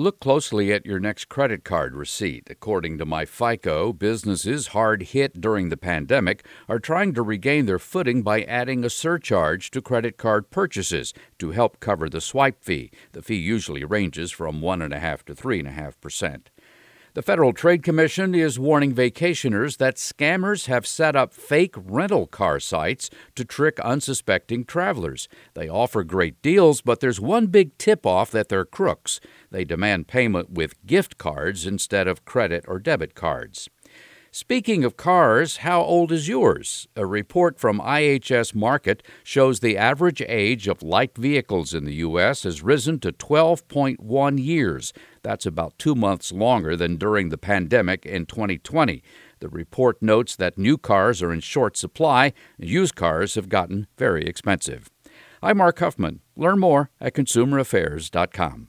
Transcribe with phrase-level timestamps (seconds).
[0.00, 2.46] Look closely at your next credit card receipt.
[2.48, 8.22] According to myFICO, businesses hard hit during the pandemic are trying to regain their footing
[8.22, 12.92] by adding a surcharge to credit card purchases to help cover the swipe fee.
[13.10, 16.50] The fee usually ranges from 1.5 to 3.5 percent.
[17.18, 22.60] The Federal Trade Commission is warning vacationers that scammers have set up fake rental car
[22.60, 25.28] sites to trick unsuspecting travelers.
[25.54, 29.18] They offer great deals, but there's one big tip off that they're crooks.
[29.50, 33.68] They demand payment with gift cards instead of credit or debit cards.
[34.40, 36.86] Speaking of cars, how old is yours?
[36.94, 42.44] A report from IHS Markit shows the average age of light vehicles in the U.S.
[42.44, 44.92] has risen to 12.1 years.
[45.24, 49.02] That's about two months longer than during the pandemic in 2020.
[49.40, 53.88] The report notes that new cars are in short supply, and used cars have gotten
[53.96, 54.88] very expensive.
[55.42, 56.20] I'm Mark Huffman.
[56.36, 58.68] Learn more at consumeraffairs.com.